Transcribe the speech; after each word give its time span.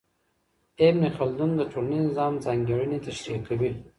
ابن 0.85 1.03
خلدون 1.17 1.51
د 1.57 1.61
ټولنیز 1.71 2.03
نظام 2.07 2.33
ځانګړنې 2.45 2.97
تشریح 3.05 3.39
کوي. 3.47 3.71